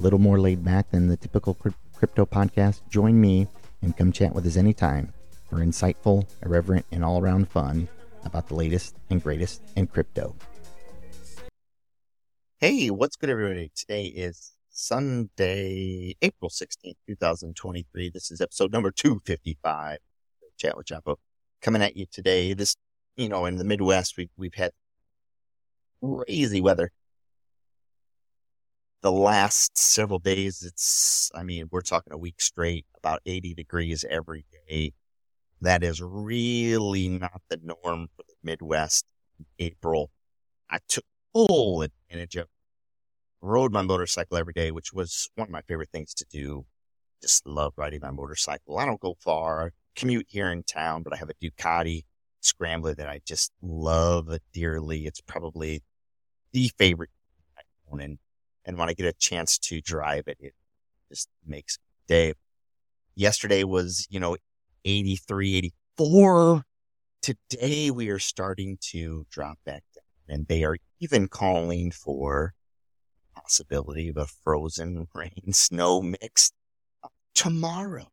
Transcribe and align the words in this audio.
little 0.00 0.18
more 0.18 0.40
laid 0.40 0.64
back 0.64 0.90
than 0.90 1.08
the 1.08 1.16
typical 1.16 1.54
crypto 1.54 2.24
podcast. 2.24 2.80
Join 2.88 3.20
me 3.20 3.46
and 3.82 3.96
come 3.96 4.12
chat 4.12 4.34
with 4.34 4.46
us 4.46 4.56
anytime 4.56 5.12
for 5.48 5.56
insightful, 5.56 6.26
irreverent, 6.44 6.86
and 6.90 7.04
all 7.04 7.20
around 7.20 7.48
fun 7.48 7.88
about 8.24 8.48
the 8.48 8.54
latest 8.54 8.96
and 9.10 9.22
greatest 9.22 9.62
in 9.76 9.86
crypto. 9.86 10.34
Hey, 12.58 12.90
what's 12.90 13.16
good, 13.16 13.30
everybody? 13.30 13.70
Today 13.74 14.04
is 14.04 14.52
Sunday, 14.70 16.14
April 16.20 16.50
16th, 16.50 16.96
2023. 17.06 18.10
This 18.10 18.30
is 18.30 18.40
episode 18.40 18.72
number 18.72 18.90
255. 18.90 19.98
Chat 20.58 20.76
with 20.76 20.86
Chapo. 20.86 21.16
Coming 21.62 21.82
at 21.82 21.96
you 21.96 22.06
today. 22.10 22.52
This, 22.52 22.76
you 23.16 23.28
know, 23.28 23.46
in 23.46 23.56
the 23.56 23.64
Midwest, 23.64 24.16
we've, 24.16 24.30
we've 24.36 24.54
had 24.54 24.72
crazy 26.02 26.60
weather 26.60 26.92
the 29.02 29.12
last 29.12 29.76
several 29.78 30.18
days, 30.18 30.62
it's, 30.62 31.30
I 31.34 31.42
mean, 31.42 31.68
we're 31.70 31.80
talking 31.80 32.12
a 32.12 32.18
week 32.18 32.40
straight, 32.40 32.86
about 32.98 33.20
80 33.24 33.54
degrees 33.54 34.04
every 34.08 34.44
day. 34.68 34.92
That 35.60 35.82
is 35.82 36.02
really 36.02 37.08
not 37.08 37.42
the 37.48 37.60
norm 37.62 38.08
for 38.16 38.24
the 38.28 38.34
Midwest 38.42 39.04
in 39.38 39.46
April. 39.58 40.10
I 40.70 40.78
took 40.88 41.04
full 41.32 41.82
advantage 41.82 42.36
of 42.36 42.48
rode 43.40 43.72
my 43.72 43.82
motorcycle 43.82 44.36
every 44.36 44.52
day, 44.52 44.70
which 44.70 44.92
was 44.92 45.30
one 45.34 45.48
of 45.48 45.52
my 45.52 45.62
favorite 45.62 45.90
things 45.92 46.14
to 46.14 46.26
do. 46.30 46.66
Just 47.22 47.46
love 47.46 47.72
riding 47.76 48.00
my 48.02 48.10
motorcycle. 48.10 48.78
I 48.78 48.86
don't 48.86 49.00
go 49.00 49.16
far. 49.20 49.72
Commute 49.96 50.26
here 50.28 50.50
in 50.50 50.62
town, 50.62 51.02
but 51.02 51.12
I 51.12 51.16
have 51.16 51.30
a 51.30 51.34
Ducati 51.34 52.04
Scrambler 52.40 52.94
that 52.94 53.08
I 53.08 53.20
just 53.26 53.52
love 53.60 54.30
dearly. 54.52 55.06
It's 55.06 55.20
probably 55.20 55.82
the 56.52 56.70
favorite 56.78 57.10
I 57.58 57.62
own. 57.90 58.00
And 58.00 58.18
and 58.64 58.78
when 58.78 58.88
I 58.88 58.94
get 58.94 59.06
a 59.06 59.12
chance 59.12 59.58
to 59.58 59.80
drive 59.80 60.24
it, 60.26 60.36
it 60.40 60.54
just 61.08 61.28
makes 61.46 61.78
day. 62.06 62.34
Yesterday 63.14 63.64
was, 63.64 64.06
you 64.10 64.20
know, 64.20 64.36
83, 64.84 65.56
84. 65.98 66.62
Today 67.22 67.90
we 67.90 68.08
are 68.08 68.18
starting 68.18 68.78
to 68.92 69.26
drop 69.30 69.58
back 69.64 69.82
down 69.94 70.36
and 70.36 70.46
they 70.46 70.64
are 70.64 70.76
even 71.00 71.28
calling 71.28 71.90
for 71.90 72.54
possibility 73.34 74.08
of 74.08 74.16
a 74.16 74.26
frozen 74.26 75.06
rain 75.14 75.52
snow 75.52 76.00
mix 76.02 76.52
tomorrow. 77.34 78.08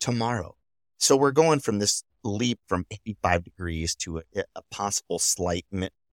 Tomorrow. 0.00 0.56
So 0.98 1.16
we're 1.16 1.32
going 1.32 1.60
from 1.60 1.78
this 1.78 2.02
leap 2.22 2.58
from 2.66 2.86
85 2.90 3.44
degrees 3.44 3.94
to 3.96 4.18
a, 4.18 4.22
a 4.54 4.62
possible 4.70 5.18
slight 5.18 5.66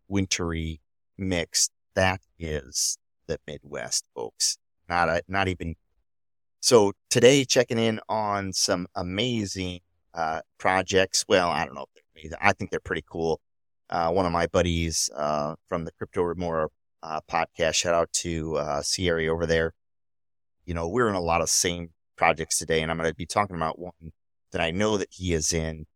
wintry 0.07 0.81
mix. 1.17 1.69
That 1.95 2.21
is 2.39 2.97
the 3.31 3.39
Midwest, 3.47 4.05
folks. 4.13 4.57
Not 4.89 5.09
a, 5.09 5.23
not 5.27 5.47
even. 5.47 5.75
So 6.59 6.93
today, 7.09 7.45
checking 7.45 7.79
in 7.79 7.99
on 8.09 8.53
some 8.53 8.87
amazing 8.95 9.79
uh, 10.13 10.41
projects. 10.57 11.25
Well, 11.27 11.49
I 11.49 11.65
don't 11.65 11.75
know 11.75 11.83
if 11.83 11.89
they're 11.93 12.21
amazing. 12.21 12.37
I 12.41 12.53
think 12.53 12.71
they're 12.71 12.79
pretty 12.79 13.05
cool. 13.09 13.39
Uh, 13.89 14.11
one 14.11 14.25
of 14.25 14.31
my 14.31 14.47
buddies 14.47 15.09
uh, 15.15 15.55
from 15.67 15.85
the 15.85 15.91
Crypto 15.91 16.23
Remora 16.23 16.67
uh, 17.03 17.21
podcast, 17.29 17.75
shout 17.75 17.93
out 17.93 18.11
to 18.13 18.57
uh, 18.57 18.81
Sierra 18.81 19.27
over 19.27 19.45
there. 19.45 19.73
You 20.65 20.73
know, 20.73 20.87
we're 20.87 21.09
in 21.09 21.15
a 21.15 21.21
lot 21.21 21.41
of 21.41 21.49
same 21.49 21.89
projects 22.15 22.57
today, 22.57 22.81
and 22.81 22.91
I'm 22.91 22.97
going 22.97 23.09
to 23.09 23.15
be 23.15 23.25
talking 23.25 23.55
about 23.55 23.79
one 23.79 24.11
that 24.51 24.61
I 24.61 24.71
know 24.71 24.97
that 24.97 25.09
he 25.11 25.33
is 25.33 25.51
in, 25.51 25.87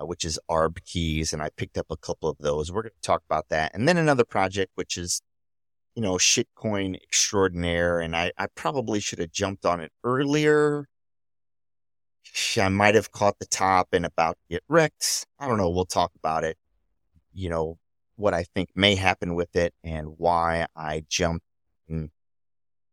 uh, 0.00 0.06
which 0.06 0.24
is 0.24 0.38
ARB 0.50 0.84
Keys, 0.84 1.32
and 1.32 1.42
I 1.42 1.50
picked 1.56 1.78
up 1.78 1.86
a 1.90 1.96
couple 1.96 2.28
of 2.28 2.38
those. 2.38 2.72
We're 2.72 2.82
going 2.82 2.92
to 3.00 3.06
talk 3.06 3.22
about 3.28 3.48
that, 3.50 3.72
and 3.74 3.86
then 3.86 3.96
another 3.96 4.24
project 4.24 4.72
which 4.74 4.96
is 4.96 5.22
you 5.98 6.02
know, 6.02 6.14
shitcoin 6.14 6.94
extraordinaire. 7.02 7.98
And 7.98 8.14
I, 8.14 8.30
I 8.38 8.46
probably 8.54 9.00
should 9.00 9.18
have 9.18 9.32
jumped 9.32 9.66
on 9.66 9.80
it 9.80 9.90
earlier. 10.04 10.86
I 12.56 12.68
might 12.68 12.94
have 12.94 13.10
caught 13.10 13.40
the 13.40 13.46
top 13.46 13.88
and 13.92 14.06
about 14.06 14.36
to 14.36 14.54
get 14.54 14.62
wrecked. 14.68 15.26
I 15.40 15.48
don't 15.48 15.58
know. 15.58 15.68
We'll 15.68 15.86
talk 15.86 16.12
about 16.14 16.44
it. 16.44 16.56
You 17.32 17.50
know, 17.50 17.78
what 18.14 18.32
I 18.32 18.44
think 18.44 18.68
may 18.76 18.94
happen 18.94 19.34
with 19.34 19.56
it 19.56 19.74
and 19.82 20.14
why 20.18 20.66
I 20.76 21.02
jumped 21.08 21.44
in, 21.88 22.12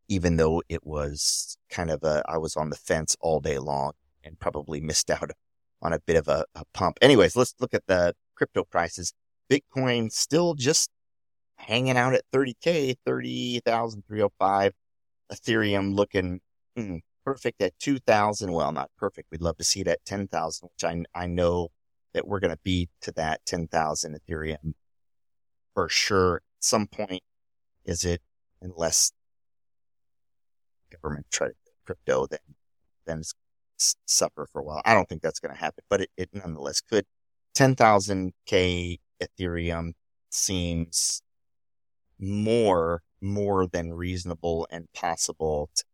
even 0.08 0.36
though 0.36 0.64
it 0.68 0.84
was 0.84 1.56
kind 1.70 1.92
of 1.92 2.02
a, 2.02 2.24
I 2.28 2.38
was 2.38 2.56
on 2.56 2.70
the 2.70 2.76
fence 2.76 3.14
all 3.20 3.38
day 3.38 3.60
long 3.60 3.92
and 4.24 4.36
probably 4.40 4.80
missed 4.80 5.12
out 5.12 5.30
on 5.80 5.92
a 5.92 6.00
bit 6.00 6.16
of 6.16 6.26
a, 6.26 6.44
a 6.56 6.64
pump. 6.74 6.98
Anyways, 7.00 7.36
let's 7.36 7.54
look 7.60 7.72
at 7.72 7.86
the 7.86 8.14
crypto 8.34 8.64
prices. 8.64 9.12
Bitcoin 9.48 10.10
still 10.10 10.54
just 10.54 10.90
hanging 11.56 11.96
out 11.96 12.14
at 12.14 12.24
30K, 12.32 12.96
30,305. 13.04 14.72
Ethereum 15.32 15.94
looking 15.94 16.40
mm, 16.78 17.00
perfect 17.24 17.60
at 17.60 17.78
2,000. 17.80 18.52
Well, 18.52 18.72
not 18.72 18.90
perfect. 18.96 19.28
We'd 19.30 19.42
love 19.42 19.56
to 19.58 19.64
see 19.64 19.80
it 19.80 19.88
at 19.88 20.04
10,000, 20.04 20.68
which 20.68 20.84
I, 20.84 21.02
I 21.14 21.26
know 21.26 21.68
that 22.14 22.26
we're 22.26 22.40
going 22.40 22.52
to 22.52 22.60
be 22.62 22.88
to 23.02 23.12
that 23.12 23.44
10,000 23.46 24.18
Ethereum 24.18 24.74
for 25.74 25.88
sure. 25.88 26.36
At 26.36 26.64
some 26.64 26.86
point, 26.86 27.22
is 27.84 28.04
it, 28.04 28.22
unless 28.62 29.12
government 30.90 31.26
try 31.30 31.48
to 31.48 31.54
crypto, 31.84 32.26
then, 32.26 32.38
then 33.06 33.22
suffer 33.76 34.46
for 34.52 34.60
a 34.60 34.64
while. 34.64 34.82
I 34.84 34.94
don't 34.94 35.08
think 35.08 35.22
that's 35.22 35.40
going 35.40 35.54
to 35.54 35.60
happen, 35.60 35.84
but 35.90 36.02
it, 36.02 36.10
it 36.16 36.30
nonetheless 36.32 36.80
could. 36.80 37.04
10,000K 37.56 38.98
Ethereum 39.22 39.92
seems 40.30 41.22
more 42.18 43.02
more 43.20 43.66
than 43.66 43.92
reasonable 43.92 44.66
and 44.70 44.92
possible. 44.92 45.70
To, 45.74 45.84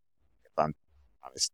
if 0.44 0.52
I'm 0.58 0.74
honest, 1.24 1.52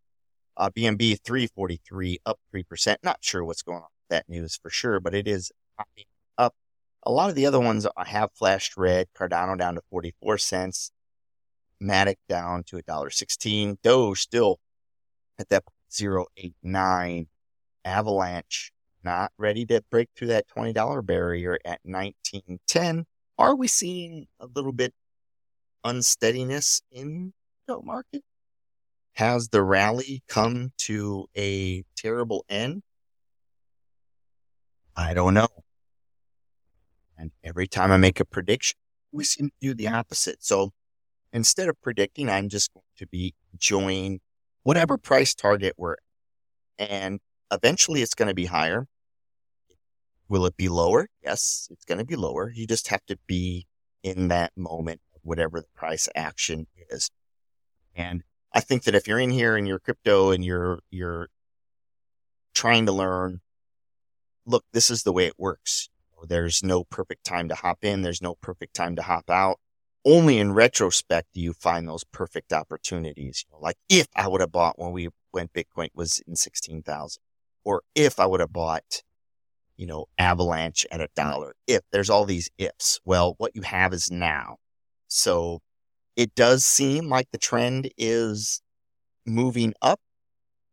uh, 0.57 0.71
BNB 0.71 1.19
343 1.23 2.19
up 2.27 2.39
three 2.51 2.63
percent. 2.63 3.01
Not 3.03 3.19
sure 3.21 3.45
what's 3.45 3.63
going 3.63 3.79
on 3.79 3.83
with 3.83 4.11
that 4.11 4.29
news 4.29 4.59
for 4.61 4.71
sure, 4.71 5.01
but 5.01 5.15
it 5.15 5.29
is 5.29 5.53
up. 6.37 6.55
A 7.05 7.13
lot 7.13 7.31
of 7.31 7.37
the 7.37 7.47
other 7.47 7.61
ones 7.61 7.87
have 8.07 8.33
flashed 8.33 8.77
red. 8.77 9.09
Cardano 9.17 9.57
down 9.57 9.77
to 9.77 9.83
44 9.91 10.39
cents. 10.39 10.91
Matic 11.83 12.17
down 12.29 12.65
to 12.65 12.77
a 12.77 12.83
dollar 12.83 13.11
sixteen. 13.11 13.79
Doge 13.83 14.21
still 14.21 14.59
at 15.39 15.49
that 15.49 15.65
089. 15.97 17.29
Avalanche 17.85 18.73
not 19.05 19.33
ready 19.39 19.65
to 19.65 19.83
break 19.91 20.09
through 20.15 20.29
that 20.29 20.47
$20 20.49 21.07
barrier 21.07 21.59
at 21.65 21.81
1910 21.83 23.07
are 23.39 23.55
we 23.55 23.69
seeing 23.69 24.27
a 24.41 24.47
little 24.47 24.73
bit 24.73 24.93
unsteadiness 25.85 26.83
in 26.91 27.33
the 27.67 27.81
market? 27.83 28.23
Has 29.15 29.49
the 29.49 29.63
rally 29.63 30.23
come 30.29 30.73
to 30.79 31.27
a 31.37 31.85
terrible 31.97 32.45
end? 32.49 32.83
I 34.97 35.15
don't 35.15 35.35
know. 35.35 35.49
And 37.17 37.33
every 37.43 37.67
time 37.67 37.91
I 37.91 37.97
make 37.97 38.21
a 38.21 38.25
prediction, 38.25 38.79
we 39.13 39.25
seem 39.25 39.49
to 39.49 39.55
do 39.61 39.75
the 39.75 39.89
opposite. 39.89 40.45
So 40.45 40.73
instead 41.33 41.69
of 41.69 41.81
predicting, 41.83 42.29
I'm 42.29 42.49
just 42.49 42.73
going 42.73 42.85
to 42.99 43.07
be 43.07 43.35
enjoying 43.53 44.21
whatever 44.63 44.99
price 44.99 45.35
target 45.35 45.75
we're 45.77 45.95
at. 46.79 46.91
and 46.91 47.21
eventually 47.53 48.03
it's 48.03 48.15
going 48.15 48.29
to 48.29 48.35
be 48.35 48.47
higher. 48.47 48.87
Will 50.29 50.45
it 50.47 50.57
be 50.57 50.69
lower? 50.69 51.09
Yes, 51.23 51.69
it's 51.71 51.85
going 51.85 51.99
to 51.99 52.05
be 52.05 52.17
lower. 52.17 52.53
You 52.55 52.67
just 52.67 52.89
have 52.89 53.05
to 53.07 53.19
be 53.27 53.67
in 54.03 54.29
that 54.29 54.53
moment, 54.57 55.01
whatever 55.23 55.61
the 55.61 55.67
price 55.75 56.09
action 56.15 56.67
is. 56.91 57.11
And 57.95 58.23
I 58.53 58.61
think 58.61 58.85
that 58.85 58.95
if 58.95 59.09
you're 59.09 59.19
in 59.19 59.31
here 59.31 59.57
and 59.57 59.67
you're 59.67 59.79
crypto 59.79 60.31
and 60.31 60.45
you're, 60.45 60.81
you're 60.91 61.29
trying 62.55 62.87
to 62.87 62.93
learn, 62.93 63.41
look, 64.47 64.65
this 64.73 64.91
is 64.91 65.03
the 65.03 65.13
way 65.13 65.27
it 65.27 65.35
works. 65.39 65.89
There's 66.27 66.63
no 66.63 66.85
perfect 66.85 67.25
time 67.25 67.49
to 67.49 67.55
hop 67.55 67.85
in. 67.85 68.03
There's 68.03 68.23
no 68.23 68.35
perfect 68.35 68.75
time 68.75 68.97
to 68.97 69.03
hop 69.03 69.31
out. 69.31 69.59
Only 70.05 70.39
in 70.39 70.53
retrospect 70.53 71.29
do 71.35 71.41
you 71.41 71.53
find 71.53 71.89
those 71.89 72.05
perfect 72.05 72.53
opportunities. 72.53 73.45
You 73.47 73.55
know, 73.55 73.63
like 73.63 73.77
if 73.89 74.09
I 74.17 74.29
would 74.29 74.41
have 74.41 74.53
bought 74.53 74.79
when 74.79 74.93
we, 74.93 75.09
when 75.31 75.49
Bitcoin 75.49 75.89
was 75.95 76.21
in 76.27 76.37
16,000 76.37 77.21
or 77.65 77.83
if 77.95 78.19
I 78.19 78.27
would 78.27 78.41
have 78.41 78.53
bought 78.53 79.03
you 79.79 79.87
know, 79.87 80.07
avalanche 80.19 80.85
at 80.91 81.01
a 81.01 81.09
dollar. 81.17 81.55
If 81.67 81.81
there's 81.93 82.11
all 82.11 82.27
these 82.27 82.51
ifs, 82.59 83.01
well, 83.05 83.35
what 83.39 83.53
you 83.55 83.63
have 83.63 83.95
is 83.95 84.11
now. 84.11 84.57
So 85.07 85.61
it 86.17 86.35
does 86.35 86.65
seem 86.65 87.09
like 87.09 87.29
the 87.31 87.39
trend 87.39 87.91
is 87.97 88.61
moving 89.25 89.73
up. 89.81 90.01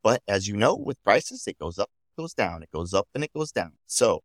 But 0.03 0.21
as 0.27 0.47
you 0.47 0.57
know, 0.57 0.75
with 0.75 1.01
prices, 1.03 1.45
it 1.47 1.57
goes 1.59 1.79
up, 1.79 1.89
it 2.17 2.21
goes 2.21 2.33
down, 2.33 2.63
it 2.63 2.71
goes 2.73 2.93
up 2.93 3.07
and 3.15 3.23
it 3.23 3.31
goes 3.31 3.51
down. 3.51 3.73
So 3.85 4.21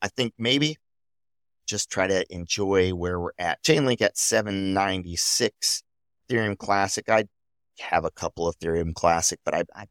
I 0.00 0.08
think 0.08 0.32
maybe 0.38 0.78
just 1.66 1.90
try 1.90 2.06
to 2.06 2.24
enjoy 2.34 2.90
where 2.90 3.20
we're 3.20 3.30
at. 3.38 3.62
Chainlink 3.62 4.00
at 4.00 4.18
796. 4.18 5.82
Ethereum 6.28 6.58
Classic. 6.58 7.08
I 7.08 7.24
have 7.78 8.04
a 8.04 8.10
couple 8.10 8.48
of 8.48 8.58
Ethereum 8.58 8.94
Classic, 8.94 9.38
but 9.44 9.54
I, 9.54 9.64
I 9.74 9.86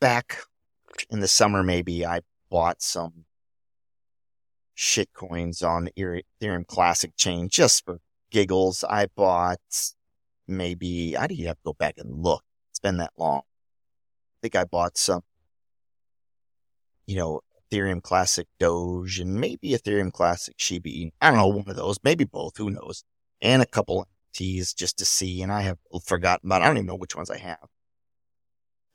back 0.00 0.38
in 1.10 1.20
the 1.20 1.28
summer 1.28 1.62
maybe 1.62 2.04
I 2.06 2.20
bought 2.54 2.80
some 2.80 3.24
shit 4.74 5.12
coins 5.12 5.60
on 5.60 5.86
the 5.86 6.22
Ethereum 6.40 6.64
Classic 6.64 7.10
chain 7.16 7.48
just 7.48 7.84
for 7.84 7.98
giggles. 8.30 8.84
I 8.88 9.06
bought 9.06 9.58
maybe 10.46 11.16
I 11.16 11.26
didn't 11.26 11.46
have 11.46 11.56
to 11.56 11.62
go 11.64 11.72
back 11.72 11.94
and 11.98 12.22
look. 12.22 12.44
It's 12.70 12.78
been 12.78 12.98
that 12.98 13.10
long. 13.18 13.40
I 13.40 14.38
think 14.40 14.54
I 14.54 14.62
bought 14.62 14.96
some, 14.96 15.22
you 17.06 17.16
know, 17.16 17.40
Ethereum 17.72 18.00
Classic 18.00 18.46
Doge 18.60 19.18
and 19.18 19.34
maybe 19.34 19.70
Ethereum 19.70 20.12
Classic 20.12 20.54
Shiba. 20.56 21.10
I 21.20 21.30
don't 21.30 21.38
know, 21.38 21.48
one 21.48 21.68
of 21.68 21.74
those, 21.74 21.98
maybe 22.04 22.22
both, 22.22 22.56
who 22.56 22.70
knows? 22.70 23.02
And 23.42 23.62
a 23.62 23.66
couple 23.66 24.06
T's 24.32 24.72
just 24.72 24.96
to 24.98 25.04
see, 25.04 25.42
and 25.42 25.50
I 25.50 25.62
have 25.62 25.78
forgotten 26.04 26.46
about. 26.46 26.62
I 26.62 26.66
don't 26.66 26.76
even 26.76 26.86
know 26.86 26.94
which 26.94 27.16
ones 27.16 27.30
I 27.30 27.38
have. 27.38 27.66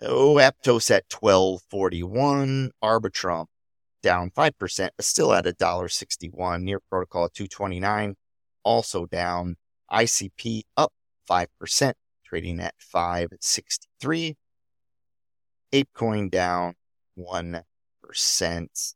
Oh, 0.02 0.36
Aptos 0.36 0.90
at 0.92 1.10
twelve 1.10 1.62
forty 1.70 2.04
one, 2.04 2.72
Arbitrum 2.82 3.48
down 4.02 4.32
five 4.32 4.58
percent, 4.58 4.94
but 4.96 5.06
still 5.06 5.34
at 5.34 5.46
a 5.46 5.52
dollar 5.52 5.90
sixty 5.90 6.28
one. 6.28 6.64
Near 6.64 6.80
Protocol 6.80 7.26
at 7.26 7.34
two 7.34 7.48
twenty 7.48 7.80
nine, 7.80 8.16
also 8.64 9.06
down. 9.06 9.58
ICP 9.92 10.62
up 10.78 10.94
five 11.28 11.48
percent, 11.60 11.98
trading 12.26 12.60
at 12.62 12.76
five 12.78 13.30
sixty 13.42 13.88
three. 14.00 14.38
ApeCoin 15.74 16.32
down 16.32 16.76
one 17.16 17.64
percent. 18.02 18.94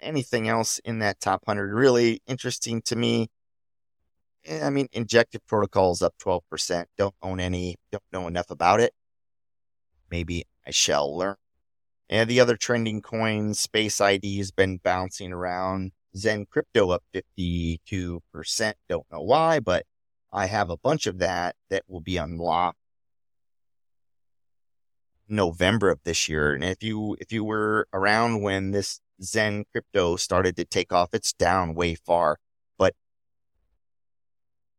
Anything 0.00 0.48
else 0.48 0.78
in 0.78 0.98
that 1.00 1.20
top 1.20 1.42
hundred 1.46 1.74
really 1.74 2.22
interesting 2.26 2.80
to 2.82 2.96
me? 2.96 3.28
Eh, 4.46 4.64
I 4.64 4.70
mean, 4.70 4.88
Injective 4.92 5.46
Protocols 5.46 6.02
up 6.02 6.14
12%. 6.22 6.84
Don't 6.96 7.14
own 7.22 7.40
any, 7.40 7.76
don't 7.90 8.04
know 8.12 8.28
enough 8.28 8.50
about 8.50 8.80
it. 8.80 8.92
Maybe 10.10 10.44
I 10.66 10.70
shall 10.70 11.16
learn. 11.16 11.36
And 12.08 12.30
the 12.30 12.40
other 12.40 12.56
trending 12.56 13.02
coins, 13.02 13.58
Space 13.58 14.00
ID 14.00 14.38
has 14.38 14.50
been 14.50 14.78
bouncing 14.78 15.32
around. 15.32 15.92
Xen 16.16 16.48
Crypto 16.48 16.90
up 16.90 17.02
52%. 17.14 18.72
Don't 18.88 19.06
know 19.12 19.20
why, 19.20 19.60
but 19.60 19.84
I 20.32 20.46
have 20.46 20.70
a 20.70 20.76
bunch 20.76 21.06
of 21.06 21.18
that 21.18 21.56
that 21.68 21.82
will 21.88 22.00
be 22.00 22.16
unlocked 22.16 22.78
November 25.28 25.90
of 25.90 26.00
this 26.04 26.28
year. 26.28 26.54
And 26.54 26.64
if 26.64 26.82
you 26.82 27.16
if 27.20 27.32
you 27.32 27.44
were 27.44 27.88
around 27.92 28.42
when 28.42 28.70
this 28.70 29.00
Xen 29.20 29.64
crypto 29.72 30.16
started 30.16 30.56
to 30.56 30.64
take 30.64 30.92
off, 30.92 31.10
it's 31.12 31.32
down 31.32 31.74
way 31.74 31.94
far 31.94 32.38
but 32.78 32.94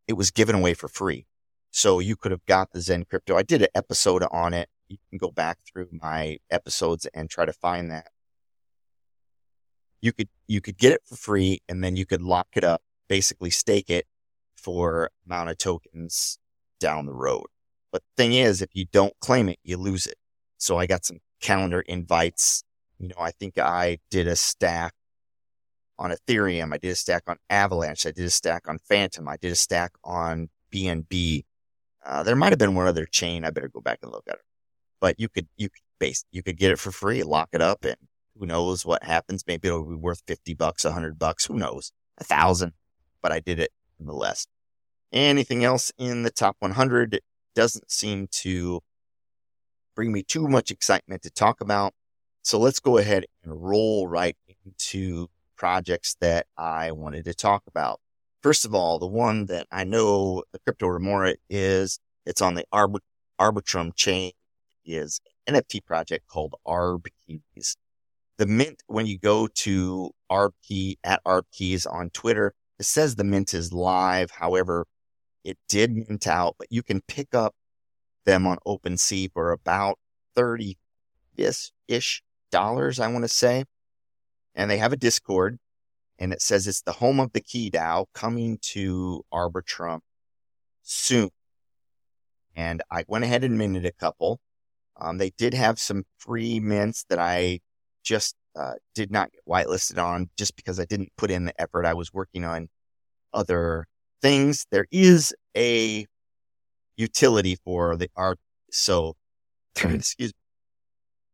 it 0.07 0.13
was 0.13 0.31
given 0.31 0.55
away 0.55 0.73
for 0.73 0.87
free. 0.87 1.25
So 1.71 1.99
you 1.99 2.15
could 2.15 2.31
have 2.31 2.45
got 2.45 2.71
the 2.71 2.79
Xen 2.79 3.07
crypto. 3.07 3.35
I 3.35 3.43
did 3.43 3.61
an 3.61 3.67
episode 3.75 4.23
on 4.31 4.53
it. 4.53 4.69
You 4.87 4.97
can 5.09 5.17
go 5.17 5.31
back 5.31 5.59
through 5.65 5.89
my 5.91 6.37
episodes 6.49 7.05
and 7.13 7.29
try 7.29 7.45
to 7.45 7.53
find 7.53 7.91
that. 7.91 8.07
You 10.01 10.13
could 10.13 10.29
you 10.47 10.61
could 10.61 10.77
get 10.77 10.93
it 10.93 11.01
for 11.05 11.15
free 11.15 11.59
and 11.67 11.83
then 11.83 11.95
you 11.95 12.05
could 12.05 12.21
lock 12.21 12.47
it 12.55 12.63
up, 12.63 12.81
basically 13.09 13.49
stake 13.49 13.89
it 13.89 14.05
for 14.55 15.09
amount 15.25 15.49
of 15.49 15.57
tokens 15.57 16.37
down 16.79 17.05
the 17.05 17.13
road. 17.13 17.47
But 17.91 18.03
the 18.03 18.23
thing 18.23 18.33
is, 18.33 18.61
if 18.61 18.69
you 18.73 18.85
don't 18.85 19.13
claim 19.19 19.49
it, 19.49 19.59
you 19.63 19.77
lose 19.77 20.07
it. 20.07 20.17
So 20.57 20.77
I 20.77 20.85
got 20.85 21.05
some 21.05 21.19
calendar 21.41 21.81
invites. 21.81 22.63
You 22.99 23.09
know, 23.09 23.15
I 23.19 23.31
think 23.31 23.57
I 23.57 23.99
did 24.09 24.27
a 24.27 24.35
stack 24.35 24.93
on 25.99 26.11
Ethereum. 26.11 26.73
I 26.73 26.77
did 26.77 26.91
a 26.91 26.95
stack 26.95 27.23
on 27.27 27.37
Avalanche. 27.49 28.05
I 28.05 28.11
did 28.11 28.25
a 28.25 28.29
stack 28.29 28.67
on 28.67 28.77
Fantom. 28.79 29.27
I 29.27 29.37
did 29.37 29.51
a 29.51 29.55
stack 29.55 29.93
on 30.03 30.49
BNB. 30.71 31.45
Uh, 32.05 32.23
there 32.23 32.35
might 32.35 32.51
have 32.51 32.59
been 32.59 32.75
one 32.75 32.87
other 32.87 33.05
chain. 33.05 33.43
I 33.43 33.51
better 33.51 33.69
go 33.69 33.81
back 33.81 33.99
and 34.01 34.11
look 34.11 34.25
at 34.27 34.35
it. 34.35 34.41
But 34.99 35.19
you 35.19 35.29
could, 35.29 35.47
you 35.57 35.69
could 35.69 35.81
base, 35.99 36.23
you 36.31 36.43
could 36.43 36.57
get 36.57 36.71
it 36.71 36.79
for 36.79 36.91
free, 36.91 37.23
lock 37.23 37.49
it 37.53 37.61
up, 37.61 37.85
and 37.85 37.95
who 38.37 38.45
knows 38.45 38.85
what 38.85 39.03
happens? 39.03 39.43
Maybe 39.47 39.67
it'll 39.67 39.83
be 39.83 39.95
worth 39.95 40.21
50 40.27 40.53
bucks, 40.53 40.85
a 40.85 40.89
100 40.89 41.17
bucks. 41.17 41.45
Who 41.45 41.55
knows? 41.55 41.91
A 42.17 42.23
thousand. 42.23 42.73
But 43.21 43.31
I 43.31 43.39
did 43.39 43.59
it 43.59 43.71
nonetheless. 43.99 44.47
Anything 45.11 45.63
else 45.63 45.91
in 45.97 46.23
the 46.23 46.29
top 46.29 46.57
100 46.59 47.21
doesn't 47.55 47.89
seem 47.89 48.27
to 48.31 48.81
bring 49.95 50.11
me 50.11 50.21
too 50.21 50.47
much 50.47 50.69
excitement 50.69 51.23
to 51.23 51.31
talk 51.31 51.61
about. 51.61 51.93
So 52.43 52.59
let's 52.59 52.79
go 52.79 52.97
ahead 52.97 53.25
and 53.43 53.61
roll 53.61 54.07
right 54.07 54.37
into 54.65 55.27
projects 55.55 56.15
that 56.21 56.45
I 56.55 56.91
wanted 56.91 57.25
to 57.25 57.33
talk 57.33 57.63
about. 57.67 57.99
First 58.43 58.63
of 58.63 58.75
all, 58.75 58.99
the 58.99 59.07
one 59.07 59.47
that 59.47 59.67
I 59.71 59.83
know 59.83 60.43
the 60.51 60.59
crypto 60.59 60.87
remora 60.87 61.35
is, 61.49 61.99
it's 62.25 62.41
on 62.41 62.53
the 62.53 62.65
Arbit- 62.71 62.99
Arbitrum 63.41 63.95
chain 63.95 64.31
is 64.87 65.21
an 65.45 65.55
NFT 65.55 65.85
project 65.85 66.27
called 66.27 66.55
ArbKeys. 66.65 67.75
The 68.37 68.45
mint, 68.45 68.81
when 68.87 69.05
you 69.05 69.19
go 69.19 69.47
to 69.47 70.11
RP 70.31 70.95
at 71.03 71.23
ArbKeys 71.25 71.91
on 71.91 72.09
Twitter, 72.11 72.53
it 72.79 72.85
says 72.85 73.15
the 73.15 73.23
mint 73.23 73.53
is 73.53 73.73
live. 73.73 74.31
However, 74.31 74.85
it 75.43 75.57
did 75.67 75.91
mint 75.93 76.27
out, 76.27 76.55
but 76.57 76.67
you 76.71 76.83
can 76.83 77.01
pick 77.07 77.33
up 77.33 77.55
them 78.25 78.45
on 78.47 78.57
OpenSea 78.67 79.31
for 79.33 79.51
about 79.51 79.97
30 80.35 80.77
ish 81.37 82.23
dollars, 82.51 82.99
I 82.99 83.07
want 83.07 83.23
to 83.23 83.29
say 83.29 83.65
and 84.57 84.69
they 84.69 84.79
have 84.79 84.91
a 84.91 84.97
Discord, 84.97 85.59
and 86.19 86.33
it 86.33 86.41
says 86.41 86.67
it's 86.67 86.81
the 86.81 86.93
home 86.93 87.19
of 87.19 87.31
the 87.31 87.39
Key 87.39 87.69
DAO 87.69 88.07
coming 88.13 88.57
to 88.63 89.23
Arbitrum 89.31 89.99
soon. 90.81 91.29
And 92.55 92.81
I 92.89 93.05
went 93.07 93.23
ahead 93.23 93.43
and 93.43 93.57
minted 93.57 93.85
a 93.85 93.91
couple. 93.91 94.39
Um, 94.99 95.17
they 95.17 95.31
did 95.37 95.53
have 95.53 95.79
some 95.79 96.03
free 96.17 96.59
mints 96.59 97.05
that 97.09 97.19
I 97.19 97.59
just 98.03 98.35
uh, 98.55 98.73
did 98.95 99.11
not 99.11 99.31
get 99.31 99.41
whitelisted 99.47 100.01
on 100.03 100.29
just 100.37 100.55
because 100.55 100.79
I 100.79 100.85
didn't 100.85 101.11
put 101.17 101.31
in 101.31 101.45
the 101.45 101.61
effort. 101.61 101.85
I 101.85 101.93
was 101.93 102.13
working 102.13 102.43
on 102.43 102.69
other 103.33 103.85
things. 104.21 104.65
There 104.71 104.87
is 104.91 105.33
a 105.55 106.05
utility 106.95 107.57
for 107.63 107.95
the 107.95 108.09
art. 108.15 108.39
So, 108.71 109.15
excuse 109.75 110.29
me. 110.29 110.39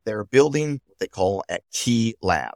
They're 0.06 0.26
building 0.26 0.82
what 0.86 1.00
they 1.00 1.08
call 1.08 1.46
a 1.50 1.60
key 1.72 2.16
lab 2.22 2.54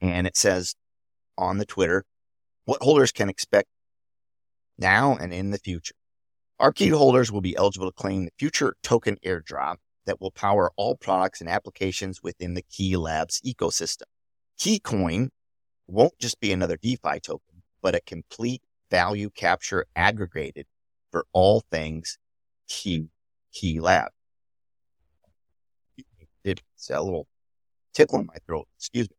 and 0.00 0.26
it 0.26 0.36
says 0.36 0.74
on 1.38 1.58
the 1.58 1.66
Twitter 1.66 2.04
what 2.64 2.82
holders 2.82 3.12
can 3.12 3.28
expect 3.28 3.68
now 4.78 5.16
and 5.16 5.32
in 5.32 5.50
the 5.50 5.58
future. 5.58 5.94
Our 6.58 6.72
key 6.72 6.88
holders 6.88 7.30
will 7.30 7.42
be 7.42 7.56
eligible 7.56 7.90
to 7.90 7.94
claim 7.94 8.24
the 8.24 8.32
future 8.38 8.76
token 8.82 9.18
airdrop 9.24 9.76
that 10.06 10.20
will 10.20 10.30
power 10.30 10.70
all 10.76 10.96
products 10.96 11.40
and 11.40 11.50
applications 11.50 12.22
within 12.22 12.54
the 12.54 12.62
Key 12.62 12.96
Labs 12.96 13.42
ecosystem. 13.42 14.04
KeyCoin 14.58 15.28
won't 15.86 16.18
just 16.18 16.40
be 16.40 16.52
another 16.52 16.78
DeFi 16.78 17.20
token, 17.20 17.62
but 17.82 17.94
a 17.94 18.00
complete 18.00 18.62
value 18.90 19.28
capture 19.28 19.84
aggregated 19.94 20.66
for 21.10 21.26
all 21.32 21.62
things 21.70 22.18
Key 22.68 23.08
Key 23.52 23.80
Lab. 23.80 24.08
It's 26.42 26.90
a 26.90 27.02
little 27.02 27.26
tickle 27.92 28.20
in 28.20 28.26
my 28.26 28.36
throat. 28.46 28.68
Excuse 28.78 29.10
me. 29.10 29.16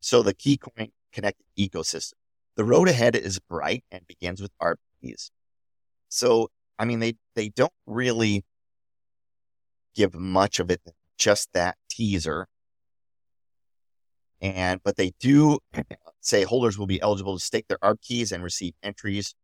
So 0.00 0.22
the 0.22 0.34
KeyCoin 0.34 0.90
connected 1.12 1.44
ecosystem. 1.56 2.14
The 2.56 2.64
road 2.64 2.88
ahead 2.88 3.14
is 3.14 3.38
bright 3.38 3.84
and 3.92 4.06
begins 4.08 4.40
with 4.42 4.50
RPs. 4.58 5.30
So, 6.12 6.50
I 6.78 6.84
mean, 6.84 6.98
they, 6.98 7.14
they 7.36 7.48
don't 7.48 7.72
really 7.86 8.44
give 9.94 10.14
much 10.14 10.60
of 10.60 10.70
it, 10.70 10.82
just 11.16 11.48
that 11.54 11.78
teaser. 11.88 12.48
And, 14.42 14.82
but 14.84 14.96
they 14.96 15.12
do 15.20 15.60
say 16.20 16.44
holders 16.44 16.78
will 16.78 16.86
be 16.86 17.00
eligible 17.00 17.38
to 17.38 17.42
stake 17.42 17.66
their 17.66 17.78
ARB 17.78 18.02
keys 18.02 18.30
and 18.30 18.44
receive 18.44 18.74
entries 18.82 19.34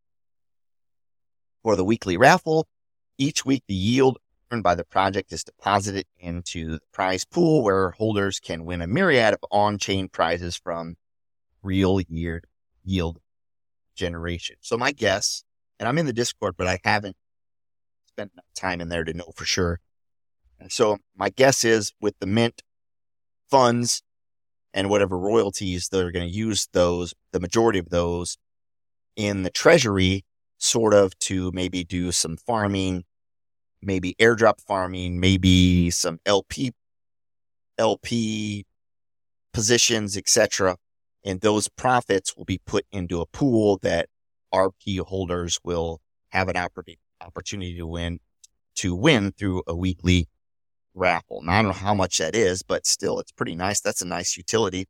for 1.62 1.74
the 1.74 1.84
weekly 1.84 2.18
raffle. 2.18 2.68
Each 3.16 3.46
week, 3.46 3.62
the 3.66 3.74
yield 3.74 4.18
earned 4.50 4.62
by 4.62 4.74
the 4.74 4.84
project 4.84 5.32
is 5.32 5.44
deposited 5.44 6.04
into 6.18 6.72
the 6.72 6.80
prize 6.92 7.24
pool 7.24 7.64
where 7.64 7.92
holders 7.92 8.40
can 8.40 8.66
win 8.66 8.82
a 8.82 8.86
myriad 8.86 9.32
of 9.32 9.40
on-chain 9.50 10.10
prizes 10.10 10.54
from 10.54 10.96
real 11.62 11.98
yield, 11.98 12.42
yield 12.84 13.20
generation. 13.96 14.56
So 14.60 14.76
my 14.76 14.92
guess, 14.92 15.44
and 15.78 15.88
I'm 15.88 15.98
in 15.98 16.06
the 16.06 16.12
Discord, 16.12 16.54
but 16.56 16.66
I 16.66 16.80
haven't 16.84 17.16
spent 18.06 18.32
enough 18.32 18.44
time 18.54 18.80
in 18.80 18.88
there 18.88 19.04
to 19.04 19.14
know 19.14 19.32
for 19.34 19.44
sure. 19.44 19.80
And 20.58 20.72
so 20.72 20.98
my 21.16 21.30
guess 21.30 21.64
is 21.64 21.92
with 22.00 22.18
the 22.18 22.26
mint 22.26 22.62
funds 23.48 24.02
and 24.74 24.90
whatever 24.90 25.16
royalties 25.16 25.88
they're 25.88 26.10
going 26.10 26.28
to 26.28 26.34
use 26.34 26.68
those, 26.72 27.14
the 27.32 27.40
majority 27.40 27.78
of 27.78 27.90
those 27.90 28.36
in 29.16 29.42
the 29.42 29.50
treasury 29.50 30.24
sort 30.58 30.94
of 30.94 31.18
to 31.20 31.50
maybe 31.52 31.84
do 31.84 32.12
some 32.12 32.36
farming, 32.36 33.04
maybe 33.80 34.14
airdrop 34.20 34.60
farming, 34.60 35.20
maybe 35.20 35.90
some 35.90 36.18
LP, 36.26 36.72
LP 37.78 38.66
positions, 39.52 40.16
etc. 40.16 40.76
And 41.24 41.40
those 41.40 41.68
profits 41.68 42.36
will 42.36 42.44
be 42.44 42.60
put 42.66 42.84
into 42.90 43.20
a 43.20 43.26
pool 43.26 43.78
that 43.82 44.08
RP 44.52 45.00
holders 45.00 45.58
will 45.64 46.00
have 46.30 46.48
an 46.48 46.56
opportunity 46.56 47.76
to 47.76 47.86
win 47.86 48.20
to 48.76 48.94
win 48.94 49.32
through 49.32 49.62
a 49.66 49.74
weekly 49.74 50.28
raffle. 50.94 51.42
Now, 51.42 51.52
I 51.52 51.62
don't 51.62 51.72
know 51.72 51.78
how 51.78 51.94
much 51.94 52.18
that 52.18 52.36
is, 52.36 52.62
but 52.62 52.86
still, 52.86 53.18
it's 53.18 53.32
pretty 53.32 53.56
nice. 53.56 53.80
That's 53.80 54.02
a 54.02 54.06
nice 54.06 54.36
utility. 54.36 54.86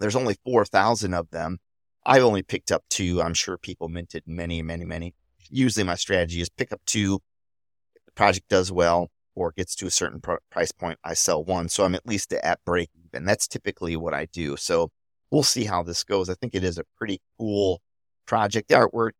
There's 0.00 0.16
only 0.16 0.36
4,000 0.44 1.14
of 1.14 1.30
them. 1.30 1.58
I've 2.04 2.24
only 2.24 2.42
picked 2.42 2.72
up 2.72 2.82
two. 2.90 3.22
I'm 3.22 3.34
sure 3.34 3.56
people 3.56 3.88
minted 3.88 4.24
many, 4.26 4.60
many, 4.62 4.84
many. 4.84 5.14
Usually 5.48 5.84
my 5.84 5.94
strategy 5.94 6.40
is 6.40 6.48
pick 6.48 6.72
up 6.72 6.80
two. 6.84 7.20
If 7.94 8.04
the 8.06 8.12
project 8.12 8.48
does 8.48 8.72
well 8.72 9.08
or 9.36 9.52
gets 9.52 9.76
to 9.76 9.86
a 9.86 9.90
certain 9.90 10.20
pr- 10.20 10.42
price 10.50 10.72
point, 10.72 10.98
I 11.04 11.14
sell 11.14 11.44
one. 11.44 11.68
So 11.68 11.84
I'm 11.84 11.94
at 11.94 12.06
least 12.06 12.32
at 12.32 12.58
break 12.64 12.90
even. 13.06 13.24
That's 13.24 13.46
typically 13.46 13.96
what 13.96 14.14
I 14.14 14.26
do. 14.26 14.56
So 14.56 14.90
we'll 15.30 15.44
see 15.44 15.64
how 15.64 15.84
this 15.84 16.02
goes. 16.02 16.28
I 16.28 16.34
think 16.34 16.54
it 16.54 16.64
is 16.64 16.78
a 16.78 16.84
pretty 16.98 17.20
cool 17.38 17.80
project. 18.26 18.70
Artwork, 18.70 19.12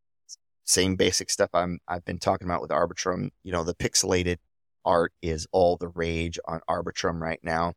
same 0.64 0.97
basic 0.97 1.30
stuff 1.30 1.50
I'm, 1.54 1.78
I've 1.88 2.04
been 2.04 2.18
talking 2.18 2.47
about 2.47 2.62
with 2.62 2.71
Arbitrum. 2.71 3.30
You 3.42 3.52
know, 3.52 3.64
the 3.64 3.75
pixelated 3.75 4.38
art 4.85 5.12
is 5.23 5.47
all 5.52 5.76
the 5.76 5.88
rage 5.88 6.38
on 6.47 6.61
Arbitrum 6.68 7.21
right 7.21 7.40
now. 7.42 7.75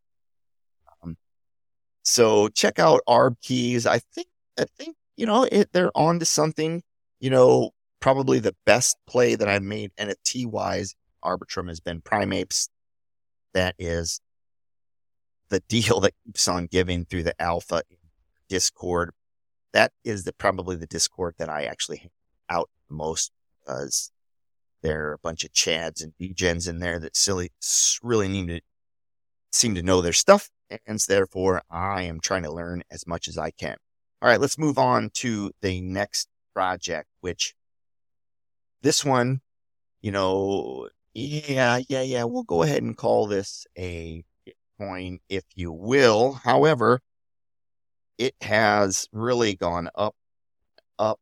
Um, 1.03 1.17
so 2.03 2.48
check 2.50 2.79
out 2.79 3.01
Arb 3.08 3.36
Keys. 3.41 3.86
I 3.86 4.00
think 4.00 4.27
I 4.60 4.65
think 4.77 4.96
you 5.17 5.25
know 5.25 5.44
it, 5.44 5.70
they're 5.74 5.96
on 5.96 6.20
to 6.20 6.25
something. 6.25 6.84
You 7.20 7.29
know, 7.29 7.72
probably 8.00 8.39
the 8.39 8.55
best 8.65 8.98
play 9.08 9.36
that 9.36 9.48
I've 9.48 9.63
made 9.63 9.91
NFT 10.00 10.46
wise 10.46 10.96
Arbitrum 11.24 11.67
has 11.70 11.79
been 11.79 12.01
Primapes. 12.01 12.70
That 13.53 13.75
is 13.79 14.20
the 15.50 15.60
deal 15.67 16.00
that 16.01 16.13
keeps 16.25 16.48
on 16.48 16.67
giving 16.67 17.05
through 17.05 17.24
the 17.24 17.39
alpha 17.41 17.84
Discord. 18.50 19.12
That 19.75 19.91
is 20.05 20.24
the 20.24 20.32
probably 20.32 20.77
the 20.77 20.88
Discord 20.88 21.36
that 21.38 21.50
I 21.50 21.65
actually 21.65 22.10
out 22.50 22.70
most 22.89 23.34
because 23.60 24.10
there 24.82 25.10
are 25.10 25.13
a 25.13 25.20
bunch 25.20 25.44
of 25.44 25.51
Chads 25.51 26.01
and 26.01 26.13
Degens 26.17 26.70
in 26.70 26.79
there 26.79 26.98
that 26.98 27.17
silly 27.17 27.51
really 28.01 28.29
need 28.29 28.48
to 28.48 28.62
seem 29.51 29.75
to 29.75 29.84
know 29.84 30.00
their 30.00 30.13
stuff, 30.13 30.50
and 30.88 30.98
therefore 31.10 31.62
I 31.70 32.03
am 32.03 32.22
trying 32.22 32.44
to 32.44 32.53
learn 32.53 32.84
as 32.89 33.05
much 33.05 33.27
as 33.27 33.38
I 33.38 33.51
can. 33.51 33.75
All 34.22 34.29
right, 34.29 34.39
let's 34.39 34.58
move 34.58 34.77
on 34.77 35.10
to 35.15 35.51
the 35.62 35.82
next 35.82 36.29
project, 36.53 37.10
which 37.20 37.53
this 38.82 39.03
one, 39.03 39.41
you 40.01 40.13
know, 40.13 40.88
yeah, 41.13 41.82
yeah, 41.89 42.01
yeah, 42.01 42.24
we'll 42.24 42.44
go 42.44 42.63
ahead 42.63 42.82
and 42.82 42.96
call 42.96 43.27
this 43.27 43.67
a 43.77 44.24
Bitcoin, 44.48 45.20
if 45.27 45.44
you 45.53 45.74
will. 45.74 46.32
However, 46.32 47.01
it 48.17 48.36
has 48.41 49.07
really 49.12 49.55
gone 49.55 49.89
up, 49.95 50.15
up, 50.98 51.19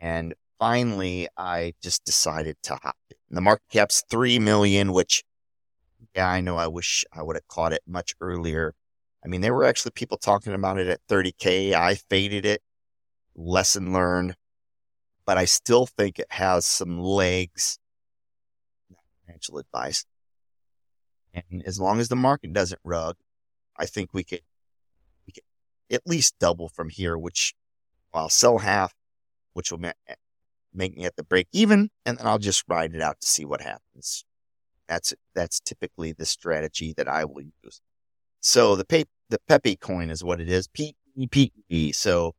and 0.00 0.34
finally, 0.58 1.28
I 1.36 1.74
just 1.82 2.04
decided 2.04 2.56
to 2.64 2.76
hop 2.82 2.96
in. 3.10 3.16
The 3.30 3.40
market 3.40 3.64
cap's 3.70 4.04
three 4.08 4.38
million, 4.38 4.92
which, 4.92 5.24
yeah, 6.14 6.28
I 6.28 6.40
know. 6.40 6.56
I 6.56 6.68
wish 6.68 7.04
I 7.12 7.22
would 7.22 7.36
have 7.36 7.48
caught 7.48 7.72
it 7.72 7.82
much 7.86 8.14
earlier. 8.20 8.74
I 9.24 9.28
mean, 9.28 9.40
there 9.40 9.54
were 9.54 9.64
actually 9.64 9.92
people 9.92 10.18
talking 10.18 10.52
about 10.52 10.78
it 10.78 10.86
at 10.86 11.00
30k. 11.08 11.72
I 11.72 11.94
faded 11.94 12.46
it. 12.46 12.62
Lesson 13.34 13.92
learned, 13.92 14.36
but 15.26 15.38
I 15.38 15.44
still 15.44 15.86
think 15.86 16.18
it 16.18 16.28
has 16.30 16.66
some 16.66 17.00
legs. 17.00 17.78
Financial 19.26 19.58
advice, 19.58 20.04
and 21.34 21.62
as 21.66 21.80
long 21.80 21.98
as 21.98 22.08
the 22.08 22.16
market 22.16 22.52
doesn't 22.52 22.80
rug, 22.84 23.16
I 23.76 23.86
think 23.86 24.10
we 24.12 24.22
could 24.22 24.42
at 25.90 26.06
least 26.06 26.34
double 26.38 26.68
from 26.68 26.88
here. 26.88 27.16
Which, 27.16 27.54
I'll 28.12 28.28
sell 28.28 28.58
half, 28.58 28.94
which 29.52 29.70
will 29.72 29.84
eh, 29.84 30.14
make 30.72 30.96
me 30.96 31.04
at 31.04 31.16
the 31.16 31.24
break 31.24 31.48
even, 31.52 31.90
and 32.04 32.18
then 32.18 32.26
I'll 32.26 32.38
just 32.38 32.64
ride 32.68 32.94
it 32.94 33.02
out 33.02 33.20
to 33.20 33.26
see 33.26 33.44
what 33.44 33.60
happens. 33.60 34.24
That's 34.88 35.14
that's 35.34 35.60
typically 35.60 36.12
the 36.12 36.26
strategy 36.26 36.94
that 36.96 37.08
I 37.08 37.24
will 37.24 37.42
use. 37.42 37.80
So 38.40 38.76
the 38.76 38.84
pay, 38.84 39.04
the 39.30 39.38
Pepe 39.48 39.76
coin 39.76 40.10
is 40.10 40.22
what 40.22 40.40
it 40.40 40.50
is. 40.50 40.68
P 40.68 40.94
E 41.16 41.26
P 41.26 41.52
E. 41.68 41.92
So 41.92 42.34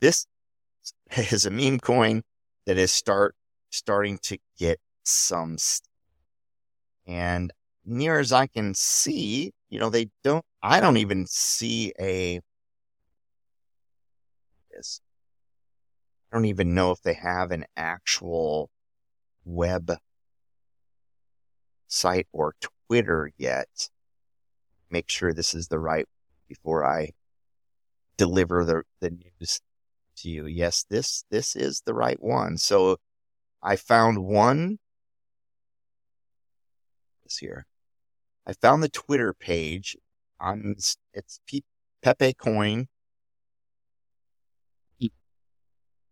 this 0.00 0.26
is 1.16 1.46
a 1.46 1.50
meme 1.50 1.78
coin 1.78 2.22
that 2.66 2.78
is 2.78 2.92
start 2.92 3.34
starting 3.70 4.18
to 4.22 4.38
get 4.58 4.80
some 5.04 5.58
st- 5.58 5.88
and 7.06 7.52
near 7.84 8.18
as 8.18 8.32
I 8.32 8.48
can 8.48 8.74
see, 8.74 9.52
you 9.70 9.78
know, 9.78 9.90
they 9.90 10.08
don't 10.24 10.44
I 10.66 10.80
don't 10.80 10.96
even 10.96 11.26
see 11.28 11.92
a 12.00 12.40
this 14.72 15.00
I 16.28 16.36
don't 16.36 16.46
even 16.46 16.74
know 16.74 16.90
if 16.90 17.00
they 17.02 17.14
have 17.14 17.52
an 17.52 17.66
actual 17.76 18.68
web 19.44 19.92
site 21.86 22.26
or 22.32 22.56
Twitter 22.88 23.30
yet. 23.38 23.90
Make 24.90 25.08
sure 25.08 25.32
this 25.32 25.54
is 25.54 25.68
the 25.68 25.78
right 25.78 26.06
before 26.48 26.84
I 26.84 27.10
deliver 28.16 28.64
the, 28.64 28.82
the 28.98 29.10
news 29.10 29.60
to 30.16 30.28
you. 30.28 30.46
Yes, 30.46 30.84
this 30.90 31.24
this 31.30 31.54
is 31.54 31.82
the 31.86 31.94
right 31.94 32.20
one. 32.20 32.58
So 32.58 32.96
I 33.62 33.76
found 33.76 34.24
one 34.24 34.78
this 37.22 37.38
here. 37.38 37.66
I 38.44 38.52
found 38.52 38.82
the 38.82 38.88
Twitter 38.88 39.32
page 39.32 39.96
on 40.40 40.76
it's 41.12 41.40
Pepe 42.02 42.34
Coin 42.34 42.88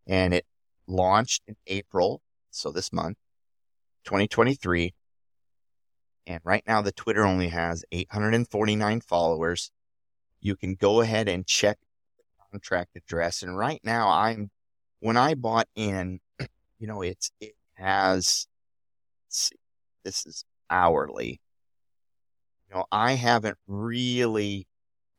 and 0.07 0.35
it 0.35 0.45
launched 0.87 1.43
in 1.47 1.57
April, 1.67 2.21
so 2.51 2.71
this 2.71 2.93
month, 2.93 3.17
2023. 4.05 4.95
And 6.27 6.41
right 6.45 6.63
now, 6.67 6.81
the 6.83 6.93
Twitter 6.93 7.25
only 7.25 7.49
has 7.49 7.85
849 7.93 9.01
followers. 9.03 9.71
You 10.41 10.57
can 10.57 10.75
go 10.75 11.01
ahead 11.01 11.29
and 11.29 11.47
check 11.47 11.79
the 12.17 12.25
contract 12.51 12.97
address. 12.97 13.43
And 13.43 13.57
right 13.57 13.81
now, 13.85 14.09
I'm 14.09 14.51
when 15.01 15.17
I 15.17 15.35
bought 15.35 15.69
in, 15.75 16.21
you 16.79 16.87
know, 16.87 17.03
it's 17.03 17.31
it 17.41 17.55
has. 17.75 18.47
See, 19.29 19.57
this 20.05 20.25
is 20.27 20.45
hourly. 20.71 21.41
Know, 22.75 22.87
I 22.91 23.13
haven't 23.13 23.57
really 23.67 24.67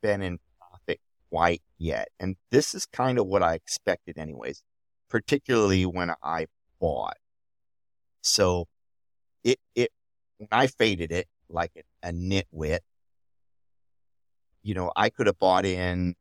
been 0.02 0.22
in 0.22 0.40
profit 0.60 1.00
quite 1.30 1.62
yet, 1.78 2.10
and 2.20 2.36
this 2.52 2.76
is 2.76 2.86
kind 2.86 3.18
of 3.18 3.28
what 3.28 3.42
I 3.42 3.54
expected, 3.54 4.18
anyways 4.18 4.62
particularly 5.10 5.86
when 5.86 6.12
I 6.22 6.48
bought. 6.80 7.18
So 8.22 8.68
it, 9.44 9.60
it, 9.76 9.92
when 10.38 10.50
I 10.52 10.68
faded 10.68 11.12
it 11.12 11.28
like 11.50 11.72
a, 11.78 12.10
a 12.10 12.12
nitwit, 12.12 12.80
you 14.64 14.74
know, 14.74 14.92
I 14.96 15.10
could 15.10 15.28
have 15.28 15.38
bought 15.40 15.66
in 15.66 16.16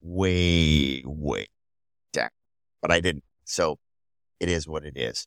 way, 0.00 1.02
way 1.06 1.46
down, 2.12 2.30
but 2.80 2.90
I 2.90 3.00
didn't. 3.00 3.24
So 3.44 3.78
it 4.40 4.48
is 4.48 4.66
what 4.66 4.84
it 4.84 4.96
is. 4.96 5.26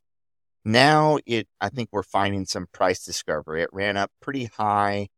Now 0.66 1.20
it, 1.28 1.48
I 1.62 1.70
think 1.70 1.90
we're 1.92 2.04
finding 2.04 2.46
some 2.46 2.66
price 2.72 3.06
discovery. 3.06 3.62
It 3.62 3.70
ran 3.72 3.98
up 3.98 4.12
pretty 4.20 4.46
high 4.46 5.10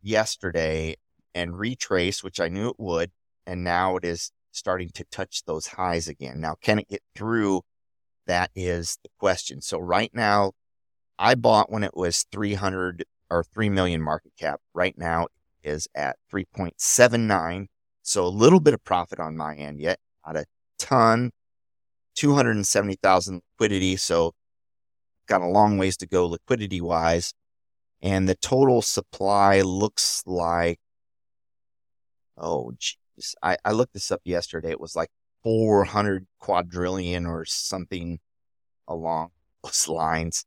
yesterday 0.00 0.96
and 1.34 1.58
retraced, 1.58 2.22
which 2.22 2.38
I 2.38 2.48
knew 2.48 2.68
it 2.68 2.78
would. 2.78 3.10
And 3.44 3.64
now 3.64 3.96
it 3.96 4.04
is 4.04 4.30
starting 4.52 4.90
to 4.90 5.04
touch 5.10 5.44
those 5.44 5.66
highs 5.66 6.06
again. 6.08 6.40
Now, 6.40 6.54
can 6.60 6.78
it 6.78 6.88
get 6.88 7.02
through? 7.14 7.62
That 8.26 8.50
is 8.54 8.98
the 9.02 9.10
question. 9.18 9.60
So 9.60 9.78
right 9.78 10.10
now, 10.14 10.52
I 11.18 11.34
bought 11.34 11.70
when 11.70 11.82
it 11.82 11.96
was 11.96 12.24
300 12.30 13.04
or 13.30 13.44
3 13.44 13.68
million 13.68 14.00
market 14.00 14.32
cap. 14.38 14.60
Right 14.74 14.96
now 14.96 15.26
is 15.62 15.88
at 15.94 16.16
3.79. 16.32 17.66
So 18.02 18.24
a 18.24 18.28
little 18.28 18.60
bit 18.60 18.74
of 18.74 18.84
profit 18.84 19.18
on 19.18 19.36
my 19.36 19.54
end 19.56 19.80
yet, 19.80 19.98
not 20.24 20.36
a 20.36 20.46
ton, 20.78 21.32
270,000 22.16 23.42
liquidity. 23.58 23.96
So 23.96 24.32
got 25.26 25.42
a 25.42 25.46
long 25.46 25.78
ways 25.78 25.96
to 25.98 26.06
go 26.06 26.26
liquidity 26.26 26.80
wise. 26.80 27.32
And 28.02 28.28
the 28.28 28.34
total 28.34 28.82
supply 28.82 29.62
looks 29.62 30.22
like, 30.26 30.78
oh, 32.36 32.72
gee, 32.78 32.96
I, 33.42 33.56
I 33.64 33.72
looked 33.72 33.94
this 33.94 34.10
up 34.10 34.20
yesterday. 34.24 34.70
It 34.70 34.80
was 34.80 34.94
like 34.94 35.08
400 35.42 36.26
quadrillion 36.38 37.26
or 37.26 37.44
something 37.44 38.18
along 38.86 39.30
those 39.62 39.88
lines. 39.88 40.44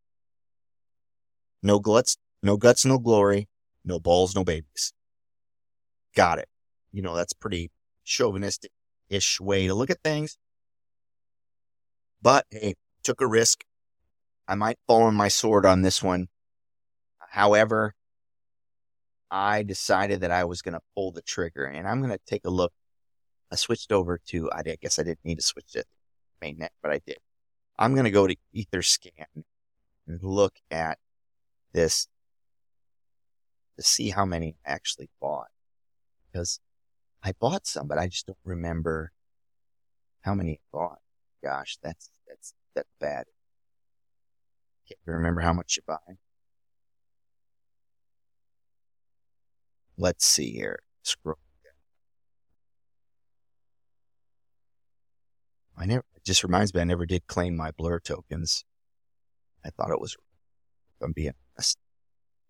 no 1.61 1.79
guts, 1.79 2.17
no 2.41 2.57
guts, 2.57 2.85
no 2.85 2.99
glory, 2.99 3.47
no 3.85 3.99
balls, 3.99 4.35
no 4.35 4.43
babies. 4.43 4.93
Got 6.15 6.39
it. 6.39 6.49
You 6.91 7.01
know, 7.01 7.15
that's 7.15 7.33
pretty 7.33 7.71
chauvinistic 8.03 8.71
ish 9.09 9.39
way 9.39 9.67
to 9.67 9.73
look 9.73 9.89
at 9.89 10.01
things. 10.03 10.37
But 12.21 12.45
hey, 12.51 12.75
took 13.03 13.21
a 13.21 13.27
risk. 13.27 13.63
I 14.47 14.55
might 14.55 14.77
fall 14.87 15.03
on 15.03 15.15
my 15.15 15.27
sword 15.27 15.65
on 15.65 15.81
this 15.81 16.03
one. 16.03 16.27
However, 17.29 17.95
I 19.31 19.63
decided 19.63 20.21
that 20.21 20.31
I 20.31 20.43
was 20.43 20.61
going 20.61 20.75
to 20.75 20.81
pull 20.95 21.11
the 21.11 21.21
trigger 21.21 21.65
and 21.65 21.87
I'm 21.87 21.99
going 21.99 22.11
to 22.11 22.19
take 22.25 22.45
a 22.45 22.49
look. 22.49 22.73
I 23.51 23.55
switched 23.55 23.91
over 23.91 24.19
to, 24.27 24.51
I 24.51 24.61
guess 24.61 24.99
I 24.99 25.03
didn't 25.03 25.25
need 25.25 25.37
to 25.37 25.43
switch 25.43 25.71
to 25.71 25.83
mainnet, 26.41 26.69
but 26.81 26.91
I 26.91 26.99
did. 27.05 27.17
I'm 27.77 27.93
going 27.93 28.05
to 28.05 28.11
go 28.11 28.27
to 28.27 28.35
Etherscan 28.55 29.43
and 30.07 30.23
look 30.23 30.55
at 30.69 30.99
this 31.71 32.07
to 33.77 33.83
see 33.83 34.09
how 34.09 34.25
many 34.25 34.55
I 34.65 34.71
actually 34.71 35.09
bought 35.19 35.47
because 36.31 36.59
I 37.23 37.33
bought 37.39 37.65
some, 37.65 37.87
but 37.87 37.97
I 37.97 38.07
just 38.07 38.27
don't 38.27 38.37
remember 38.43 39.11
how 40.21 40.35
many 40.35 40.53
I 40.53 40.59
bought. 40.71 40.99
Gosh, 41.43 41.77
that's, 41.81 42.09
that's, 42.27 42.53
that's 42.75 42.89
bad. 42.99 43.25
Can't 45.05 45.17
remember 45.17 45.41
how 45.41 45.53
much 45.53 45.77
you 45.77 45.83
buy. 45.85 46.15
Let's 49.97 50.25
see 50.25 50.51
here. 50.51 50.79
Scroll. 51.03 51.37
I 55.77 55.85
never, 55.85 56.05
it 56.15 56.23
just 56.23 56.43
reminds 56.43 56.73
me, 56.73 56.81
I 56.81 56.85
never 56.85 57.05
did 57.05 57.27
claim 57.27 57.57
my 57.57 57.71
blur 57.71 57.99
tokens. 57.99 58.63
I 59.65 59.69
thought 59.69 59.91
it 59.91 59.99
was, 59.99 60.13
if 60.13 61.01
I'm 61.01 61.11
being 61.11 61.33
honest. 61.57 61.77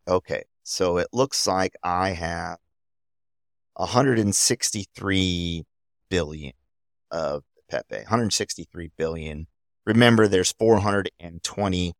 Okay. 0.07 0.43
So 0.63 0.97
it 0.97 1.07
looks 1.11 1.47
like 1.47 1.73
I 1.83 2.09
have 2.09 2.57
163 3.75 5.63
billion 6.09 6.53
of 7.09 7.43
Pepe, 7.69 7.95
163 7.95 8.91
billion. 8.97 9.47
Remember, 9.85 10.27
there's 10.27 10.51
420 10.53 11.93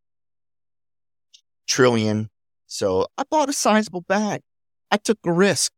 trillion. 1.68 2.30
So 2.68 3.08
I 3.18 3.24
bought 3.30 3.50
a 3.50 3.54
sizable 3.54 4.02
bag. 4.02 4.42
I 4.92 4.98
took 4.98 5.20
a 5.26 5.32
risk. 5.32 5.72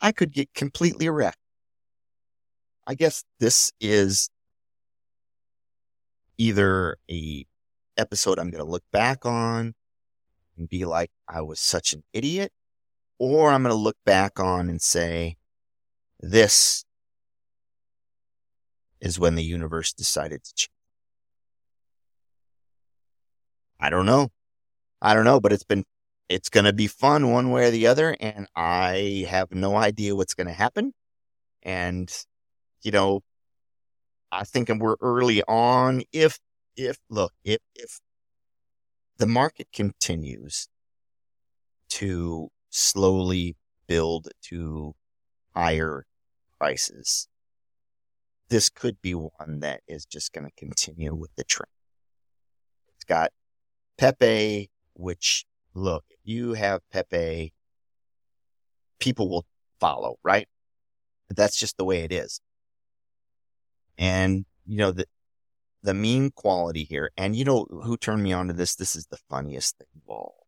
I 0.00 0.12
could 0.12 0.32
get 0.32 0.52
completely 0.54 1.08
wrecked. 1.08 1.38
I 2.86 2.94
guess 2.94 3.24
this 3.40 3.72
is 3.80 4.30
either 6.38 6.96
a 7.10 7.46
episode 7.96 8.38
I'm 8.38 8.50
going 8.50 8.64
to 8.64 8.70
look 8.70 8.84
back 8.92 9.24
on 9.24 9.74
and 10.56 10.68
be 10.68 10.84
like, 10.84 11.10
I 11.28 11.40
was 11.40 11.58
such 11.60 11.92
an 11.92 12.04
idiot, 12.12 12.52
or 13.18 13.50
I'm 13.50 13.62
going 13.62 13.74
to 13.74 13.80
look 13.80 13.96
back 14.04 14.38
on 14.38 14.68
and 14.68 14.80
say, 14.80 15.36
this 16.20 16.84
is 19.00 19.18
when 19.18 19.34
the 19.34 19.44
universe 19.44 19.92
decided 19.92 20.44
to 20.44 20.54
change. 20.54 20.70
I 23.78 23.90
don't 23.90 24.06
know. 24.06 24.30
I 25.00 25.14
don't 25.14 25.24
know, 25.24 25.40
but 25.40 25.52
it's 25.52 25.64
been, 25.64 25.84
it's 26.28 26.48
going 26.48 26.64
to 26.64 26.72
be 26.72 26.86
fun 26.86 27.30
one 27.30 27.50
way 27.50 27.68
or 27.68 27.70
the 27.70 27.86
other. 27.86 28.16
And 28.18 28.46
I 28.56 29.26
have 29.28 29.52
no 29.52 29.76
idea 29.76 30.16
what's 30.16 30.34
going 30.34 30.48
to 30.48 30.52
happen. 30.52 30.92
And, 31.62 32.10
you 32.82 32.90
know, 32.90 33.20
I 34.32 34.44
think 34.44 34.68
we're 34.68 34.96
early 35.00 35.42
on. 35.44 36.02
If, 36.12 36.38
if, 36.76 36.98
look, 37.08 37.32
if, 37.44 37.58
if 37.74 38.00
the 39.18 39.26
market 39.26 39.68
continues 39.72 40.68
to 41.90 42.48
slowly 42.70 43.56
build 43.86 44.28
to 44.42 44.94
higher 45.54 46.04
prices, 46.58 47.28
this 48.48 48.68
could 48.68 49.00
be 49.00 49.14
one 49.14 49.60
that 49.60 49.80
is 49.88 50.04
just 50.04 50.32
going 50.32 50.46
to 50.46 50.52
continue 50.56 51.14
with 51.14 51.30
the 51.36 51.44
trend. 51.44 51.70
It's 52.94 53.04
got 53.04 53.30
Pepe, 53.98 54.70
which 54.96 55.46
look, 55.74 56.04
you 56.24 56.54
have 56.54 56.80
Pepe, 56.90 57.52
people 58.98 59.28
will 59.28 59.46
follow, 59.78 60.18
right? 60.22 60.48
But 61.28 61.36
that's 61.36 61.58
just 61.58 61.76
the 61.76 61.84
way 61.84 62.00
it 62.00 62.12
is. 62.12 62.40
And, 63.98 64.44
you 64.66 64.78
know, 64.78 64.92
the, 64.92 65.06
the 65.82 65.94
meme 65.94 66.30
quality 66.30 66.84
here. 66.84 67.10
And 67.16 67.36
you 67.36 67.44
know 67.44 67.66
who 67.70 67.96
turned 67.96 68.22
me 68.22 68.32
on 68.32 68.48
to 68.48 68.52
this? 68.52 68.74
This 68.74 68.96
is 68.96 69.06
the 69.06 69.18
funniest 69.30 69.78
thing 69.78 69.86
of 69.96 70.08
all. 70.08 70.46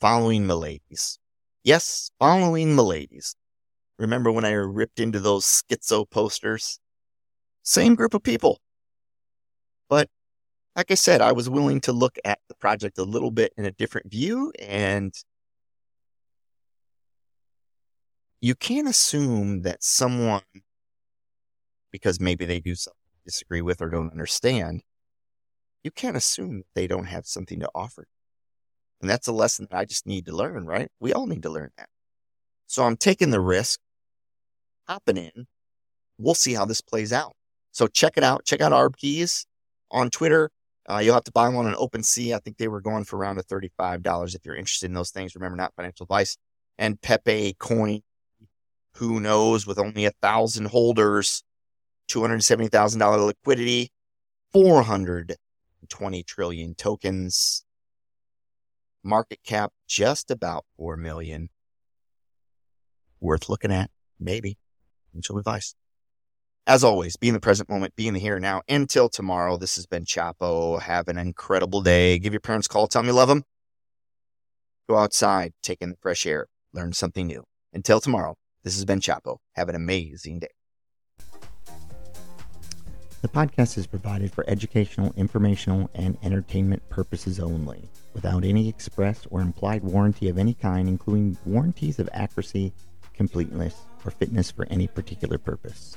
Following 0.00 0.46
the 0.46 0.56
ladies. 0.56 1.18
Yes, 1.64 2.10
following 2.18 2.76
the 2.76 2.84
ladies. 2.84 3.34
Remember 3.98 4.30
when 4.30 4.44
I 4.44 4.52
ripped 4.52 5.00
into 5.00 5.20
those 5.20 5.44
schizo 5.44 6.08
posters? 6.08 6.78
Same 7.62 7.94
group 7.94 8.14
of 8.14 8.22
people. 8.22 8.60
But 9.88 10.08
like 10.76 10.90
I 10.90 10.94
said, 10.94 11.22
I 11.22 11.32
was 11.32 11.48
willing 11.48 11.80
to 11.82 11.92
look 11.92 12.18
at 12.24 12.38
the 12.48 12.54
project 12.54 12.98
a 12.98 13.02
little 13.02 13.30
bit 13.30 13.52
in 13.56 13.64
a 13.64 13.72
different 13.72 14.10
view 14.10 14.52
and 14.60 15.12
you 18.42 18.54
can't 18.54 18.86
assume 18.86 19.62
that 19.62 19.82
someone 19.82 20.42
because 21.90 22.20
maybe 22.20 22.44
they 22.44 22.60
do 22.60 22.74
something 22.74 23.00
disagree 23.26 23.60
with 23.60 23.82
or 23.82 23.90
don't 23.90 24.12
understand, 24.12 24.82
you 25.82 25.90
can't 25.90 26.16
assume 26.16 26.62
they 26.74 26.86
don't 26.86 27.06
have 27.06 27.26
something 27.26 27.60
to 27.60 27.68
offer. 27.74 28.06
And 29.00 29.10
that's 29.10 29.26
a 29.26 29.32
lesson 29.32 29.66
that 29.70 29.76
I 29.76 29.84
just 29.84 30.06
need 30.06 30.24
to 30.26 30.34
learn, 30.34 30.64
right? 30.64 30.88
We 31.00 31.12
all 31.12 31.26
need 31.26 31.42
to 31.42 31.50
learn 31.50 31.70
that. 31.76 31.88
So 32.66 32.84
I'm 32.84 32.96
taking 32.96 33.30
the 33.30 33.40
risk, 33.40 33.80
hopping 34.88 35.16
in. 35.16 35.46
We'll 36.18 36.34
see 36.34 36.54
how 36.54 36.64
this 36.64 36.80
plays 36.80 37.12
out. 37.12 37.34
So 37.72 37.88
check 37.88 38.16
it 38.16 38.24
out. 38.24 38.44
Check 38.46 38.60
out 38.60 38.72
ARB 38.72 38.96
Keys 38.96 39.46
on 39.90 40.08
Twitter. 40.08 40.50
Uh, 40.88 40.98
you'll 40.98 41.14
have 41.14 41.24
to 41.24 41.32
buy 41.32 41.48
one 41.48 41.66
on 41.66 41.74
OpenSea. 41.74 42.34
I 42.34 42.38
think 42.38 42.58
they 42.58 42.68
were 42.68 42.80
going 42.80 43.04
for 43.04 43.16
around 43.16 43.38
a 43.38 43.42
$35 43.42 44.34
if 44.34 44.44
you're 44.44 44.54
interested 44.54 44.86
in 44.86 44.94
those 44.94 45.10
things. 45.10 45.34
Remember, 45.34 45.56
not 45.56 45.74
financial 45.74 46.04
advice. 46.04 46.36
And 46.78 47.00
Pepe 47.00 47.56
Coin, 47.58 48.02
who 48.96 49.18
knows, 49.18 49.66
with 49.66 49.78
only 49.78 50.04
a 50.04 50.12
thousand 50.22 50.66
holders, 50.66 51.42
$270,000 52.08 53.26
liquidity, 53.26 53.90
420 54.52 56.22
trillion 56.22 56.74
tokens, 56.74 57.64
market 59.02 59.40
cap 59.44 59.72
just 59.88 60.30
about 60.30 60.64
4 60.76 60.96
million. 60.96 61.48
Worth 63.20 63.48
looking 63.48 63.72
at, 63.72 63.90
maybe. 64.20 64.58
Mutual 65.12 65.38
advice. 65.38 65.74
As 66.68 66.82
always, 66.82 67.14
be 67.14 67.28
in 67.28 67.34
the 67.34 67.38
present 67.38 67.68
moment, 67.68 67.94
be 67.94 68.08
in 68.08 68.14
the 68.14 68.18
here 68.18 68.34
and 68.34 68.42
now. 68.42 68.60
Until 68.68 69.08
tomorrow, 69.08 69.56
this 69.56 69.76
has 69.76 69.86
been 69.86 70.04
Chapo. 70.04 70.82
Have 70.82 71.06
an 71.06 71.16
incredible 71.16 71.80
day. 71.80 72.18
Give 72.18 72.32
your 72.32 72.40
parents 72.40 72.66
a 72.66 72.70
call. 72.70 72.88
Tell 72.88 73.02
them 73.02 73.06
you 73.06 73.12
love 73.12 73.28
them. 73.28 73.44
Go 74.88 74.96
outside, 74.96 75.52
take 75.62 75.80
in 75.80 75.90
the 75.90 75.96
fresh 76.00 76.26
air, 76.26 76.48
learn 76.72 76.92
something 76.92 77.28
new. 77.28 77.44
Until 77.72 78.00
tomorrow, 78.00 78.34
this 78.64 78.74
has 78.74 78.84
been 78.84 78.98
Chapo. 78.98 79.36
Have 79.54 79.68
an 79.68 79.76
amazing 79.76 80.40
day. 80.40 80.48
The 83.22 83.28
podcast 83.28 83.78
is 83.78 83.86
provided 83.86 84.32
for 84.32 84.44
educational, 84.48 85.14
informational, 85.16 85.88
and 85.94 86.18
entertainment 86.24 86.88
purposes 86.88 87.38
only, 87.38 87.88
without 88.12 88.44
any 88.44 88.68
express 88.68 89.24
or 89.30 89.40
implied 89.40 89.84
warranty 89.84 90.28
of 90.28 90.36
any 90.36 90.54
kind, 90.54 90.88
including 90.88 91.38
warranties 91.44 92.00
of 92.00 92.08
accuracy, 92.12 92.72
completeness, 93.14 93.76
or 94.04 94.10
fitness 94.10 94.50
for 94.50 94.66
any 94.68 94.88
particular 94.88 95.38
purpose. 95.38 95.96